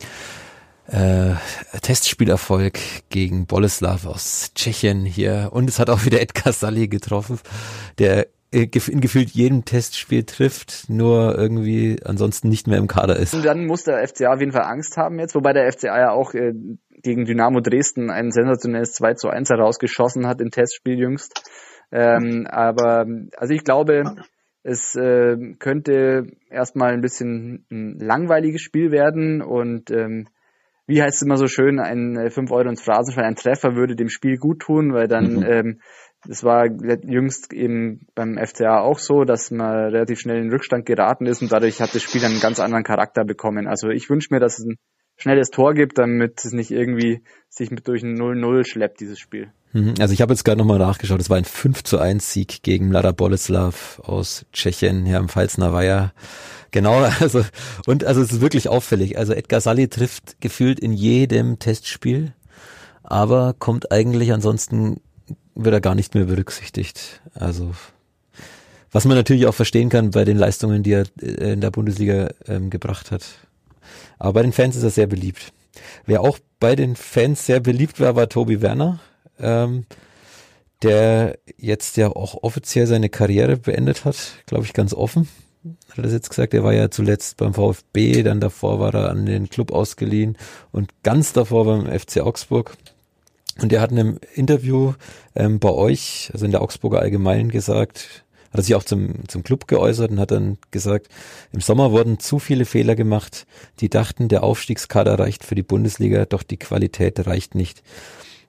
[0.87, 1.35] äh,
[1.81, 2.77] Testspielerfolg
[3.09, 5.49] gegen Boleslav aus Tschechien hier.
[5.53, 7.39] Und es hat auch wieder Edgar Salli getroffen,
[7.97, 13.33] der in gefühlt jedem Testspiel trifft, nur irgendwie ansonsten nicht mehr im Kader ist.
[13.33, 16.11] Und dann muss der FCA auf jeden Fall Angst haben jetzt, wobei der FCA ja
[16.11, 16.53] auch äh,
[17.01, 21.41] gegen Dynamo Dresden ein sensationelles 2 zu 1 herausgeschossen hat im Testspiel jüngst.
[21.91, 23.05] Ähm, aber
[23.37, 24.03] also ich glaube,
[24.63, 30.27] es äh, könnte erstmal ein bisschen ein langweiliges Spiel werden und ähm,
[30.87, 33.95] wie heißt es immer so schön, ein 5 äh, Euro ins Phrasenschwein, ein Treffer würde
[33.95, 35.43] dem Spiel gut tun, weil dann, mhm.
[35.43, 35.81] ähm,
[36.27, 41.25] das war jüngst eben beim FCA auch so, dass man relativ schnell in Rückstand geraten
[41.25, 43.67] ist und dadurch hat das Spiel einen ganz anderen Charakter bekommen.
[43.67, 44.77] Also ich wünsche mir, dass es ein
[45.21, 49.51] schnelles Tor gibt, damit es nicht irgendwie sich mit durch ein 0-0 schleppt, dieses Spiel.
[49.73, 49.93] Mhm.
[49.99, 52.89] Also ich habe jetzt gerade nochmal nachgeschaut, es war ein 5 zu 1 Sieg gegen
[52.89, 56.13] Mlada Boleslav aus Tschechien, hier am Pfalzner Weiher.
[56.71, 57.45] Genau, also
[57.85, 59.17] und also es ist wirklich auffällig.
[59.17, 62.33] Also Edgar Sally trifft gefühlt in jedem Testspiel,
[63.03, 64.99] aber kommt eigentlich ansonsten
[65.55, 67.21] wird er gar nicht mehr berücksichtigt.
[67.33, 67.71] Also
[68.91, 72.29] was man natürlich auch verstehen kann bei den Leistungen, die er äh, in der Bundesliga
[72.47, 73.23] ähm, gebracht hat.
[74.19, 75.53] Aber bei den Fans ist er sehr beliebt.
[76.05, 78.99] Wer auch bei den Fans sehr beliebt war, war Tobi Werner,
[79.39, 79.85] ähm,
[80.81, 85.27] der jetzt ja auch offiziell seine Karriere beendet hat, glaube ich, ganz offen
[85.63, 89.09] hat er das jetzt gesagt, er war ja zuletzt beim VfB, dann davor war er
[89.09, 90.37] an den Club ausgeliehen
[90.71, 92.77] und ganz davor beim FC Augsburg.
[93.61, 94.93] Und er hat in einem Interview
[95.35, 99.43] ähm, bei euch, also in der Augsburger Allgemeinen gesagt, hat er sich auch zum, zum
[99.43, 101.07] Club geäußert und hat dann gesagt,
[101.53, 103.47] im Sommer wurden zu viele Fehler gemacht.
[103.79, 107.81] Die dachten, der Aufstiegskader reicht für die Bundesliga, doch die Qualität reicht nicht.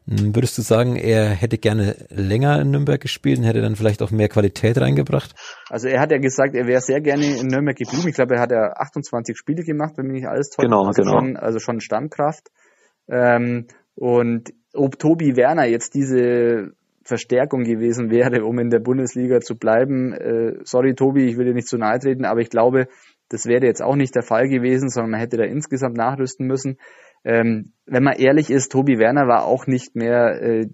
[0.08, 4.02] Hm, würdest du sagen, er hätte gerne länger in Nürnberg gespielt und hätte dann vielleicht
[4.02, 5.34] auch mehr Qualität reingebracht?
[5.70, 8.08] Also er hat ja gesagt, er wäre sehr gerne in Nürnberg geblieben.
[8.08, 10.64] Ich glaube, er hat ja 28 Spiele gemacht, wenn mich nicht alles toll.
[10.64, 11.18] Genau, also genau.
[11.18, 12.50] Schon, also schon Stammkraft.
[13.08, 16.72] Ähm, und ob Tobi Werner jetzt diese
[17.04, 21.54] Verstärkung gewesen wäre, um in der Bundesliga zu bleiben, äh, sorry Tobi, ich will dir
[21.54, 22.86] nicht zu nahe treten, aber ich glaube,
[23.28, 26.78] das wäre jetzt auch nicht der Fall gewesen, sondern man hätte da insgesamt nachrüsten müssen.
[27.24, 30.66] Ähm, wenn man ehrlich ist, Tobi Werner war auch nicht mehr äh,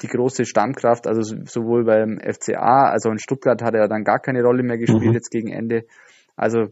[0.00, 4.42] die große Stammkraft, also sowohl beim FCA, also in Stuttgart hat er dann gar keine
[4.42, 5.12] Rolle mehr gespielt mhm.
[5.12, 5.84] jetzt gegen Ende.
[6.36, 6.68] Also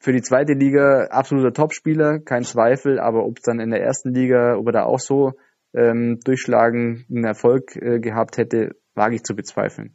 [0.00, 4.12] für die zweite Liga absoluter Topspieler, kein Zweifel, aber ob es dann in der ersten
[4.12, 5.32] Liga, ob er da auch so
[5.74, 9.94] ähm, durchschlagenden Erfolg äh, gehabt hätte, wage ich zu bezweifeln.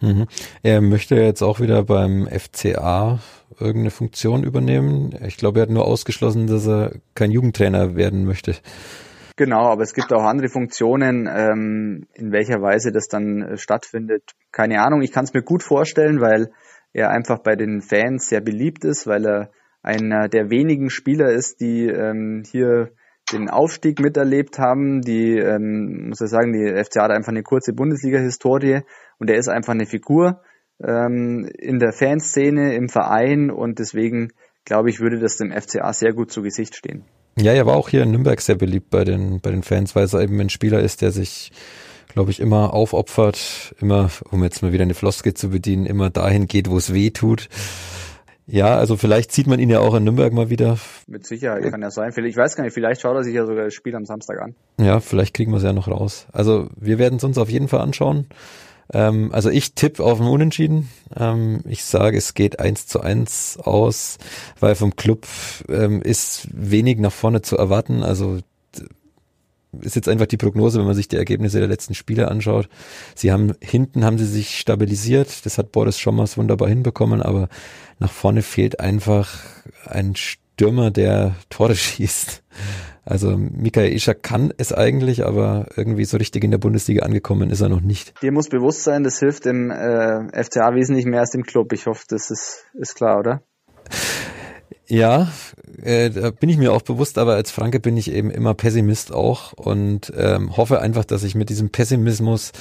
[0.00, 0.26] Mhm.
[0.62, 3.18] Er möchte jetzt auch wieder beim FCA
[3.58, 5.14] irgendeine Funktion übernehmen.
[5.26, 8.54] Ich glaube, er hat nur ausgeschlossen, dass er kein Jugendtrainer werden möchte.
[9.36, 14.32] Genau, aber es gibt auch andere Funktionen, ähm, in welcher Weise das dann äh, stattfindet.
[14.50, 16.50] Keine Ahnung, ich kann es mir gut vorstellen, weil
[16.92, 19.50] er einfach bei den Fans sehr beliebt ist, weil er
[19.82, 22.90] einer der wenigen Spieler ist, die ähm, hier
[23.32, 25.02] den Aufstieg miterlebt haben.
[25.02, 28.80] Die, ähm, muss ich sagen, die FCA hat einfach eine kurze Bundesliga-Historie
[29.18, 30.42] und er ist einfach eine Figur
[30.82, 34.32] ähm, in der Fanszene, im Verein und deswegen
[34.64, 37.04] glaube ich, würde das dem FCA sehr gut zu Gesicht stehen.
[37.36, 40.08] Ja, er war auch hier in Nürnberg sehr beliebt bei den, bei den Fans, weil
[40.12, 41.52] er eben ein Spieler ist, der sich
[42.08, 46.46] glaube ich, immer aufopfert, immer, um jetzt mal wieder eine Floske zu bedienen, immer dahin
[46.46, 47.48] geht, wo es weh tut.
[48.50, 50.78] Ja, also vielleicht sieht man ihn ja auch in Nürnberg mal wieder.
[51.06, 52.12] Mit Sicherheit kann ja sein.
[52.24, 54.54] Ich weiß gar nicht, vielleicht schaut er sich ja sogar das Spiel am Samstag an.
[54.80, 56.26] Ja, vielleicht kriegen wir es ja noch raus.
[56.32, 58.26] Also wir werden es uns auf jeden Fall anschauen.
[58.92, 60.88] Ähm, also ich tippe auf ein Unentschieden.
[61.14, 64.16] Ähm, ich sage, es geht eins zu eins aus,
[64.60, 65.26] weil vom Club
[65.68, 68.02] ähm, ist wenig nach vorne zu erwarten.
[68.02, 68.38] Also
[69.80, 72.68] ist jetzt einfach die Prognose, wenn man sich die Ergebnisse der letzten Spiele anschaut.
[73.14, 75.44] Sie haben hinten haben sie sich stabilisiert.
[75.44, 77.48] Das hat Boris Schommers wunderbar hinbekommen, aber
[77.98, 79.38] nach vorne fehlt einfach
[79.84, 82.42] ein Stürmer, der Tore schießt.
[83.04, 87.62] Also Mikael Ischer kann es eigentlich, aber irgendwie so richtig in der Bundesliga angekommen ist
[87.62, 88.12] er noch nicht.
[88.20, 91.72] Dir muss bewusst sein, das hilft dem äh, FCA wesentlich mehr als dem Club.
[91.72, 93.42] Ich hoffe, das ist, ist klar, oder?
[94.90, 95.30] Ja,
[95.82, 99.12] äh, da bin ich mir auch bewusst, aber als Franke bin ich eben immer Pessimist
[99.12, 102.52] auch und ähm, hoffe einfach, dass ich mit diesem Pessimismus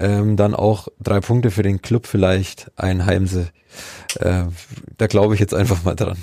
[0.00, 3.50] ähm, dann auch drei Punkte für den Club vielleicht einheimse.
[4.18, 4.44] Äh,
[4.96, 6.18] da glaube ich jetzt einfach mal dran.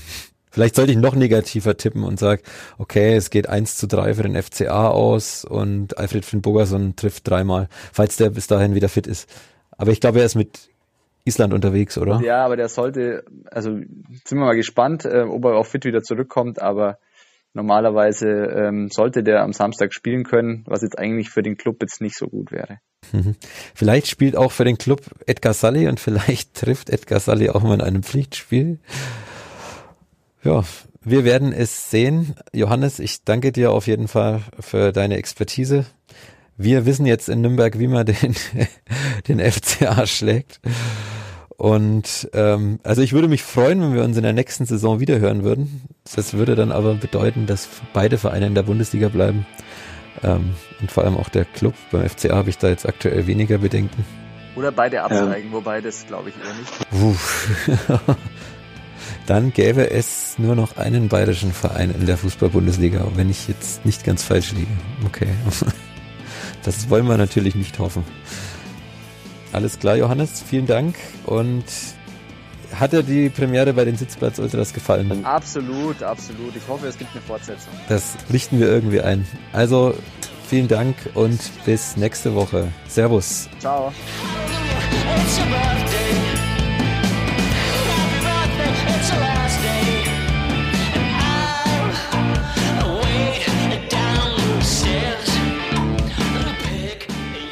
[0.52, 2.42] Vielleicht sollte ich noch negativer tippen und sag,
[2.78, 7.30] okay, es geht eins zu drei für den FCA aus und Alfred Finn Bogerson trifft
[7.30, 9.30] dreimal, falls der bis dahin wieder fit ist.
[9.78, 10.70] Aber ich glaube, er ist mit
[11.26, 12.22] Island unterwegs, oder?
[12.22, 16.04] Ja, aber der sollte, also sind wir mal gespannt, äh, ob er auch fit wieder
[16.04, 17.00] zurückkommt, aber
[17.54, 22.02] normalerweise ähm, sollte der am Samstag spielen können, was jetzt eigentlich für den Club jetzt
[22.02, 22.80] nicht so gut wäre.
[23.12, 23.36] Mhm.
[23.74, 27.76] Vielleicht spielt auch für den Club Edgar Sully und vielleicht trifft Edgar Sully auch mal
[27.76, 28.80] in einem Pflichtspiel.
[30.44, 30.64] Ja,
[31.02, 32.36] wir werden es sehen.
[32.54, 35.86] Johannes, ich danke dir auf jeden Fall für deine Expertise.
[36.58, 38.36] Wir wissen jetzt in Nürnberg, wie man den,
[39.28, 40.62] den FCA schlägt.
[41.58, 45.44] Und ähm, also ich würde mich freuen, wenn wir uns in der nächsten Saison wiederhören
[45.44, 45.84] würden.
[46.16, 49.46] Das würde dann aber bedeuten, dass beide Vereine in der Bundesliga bleiben.
[50.24, 51.74] Ähm, und vor allem auch der Club.
[51.92, 54.06] Beim FCA habe ich da jetzt aktuell weniger Bedenken.
[54.56, 55.54] Oder beide absteigen, ja.
[55.54, 58.08] wobei das glaube ich eher nicht.
[59.26, 64.06] dann gäbe es nur noch einen bayerischen Verein in der Fußball-Bundesliga, wenn ich jetzt nicht
[64.06, 64.72] ganz falsch liege.
[65.06, 65.28] Okay.
[66.66, 68.04] Das wollen wir natürlich nicht hoffen.
[69.54, 70.96] Alles klar, Johannes, vielen Dank.
[71.26, 71.64] Und
[72.74, 75.24] hat dir die Premiere bei den Sitzplatz Ultras gefallen?
[75.24, 76.56] Absolut, absolut.
[76.56, 77.72] Ich hoffe, es gibt eine Fortsetzung.
[77.88, 79.26] Das richten wir irgendwie ein.
[79.54, 79.94] Also
[80.48, 82.68] vielen Dank und bis nächste Woche.
[82.88, 83.48] Servus.
[83.60, 83.94] Ciao.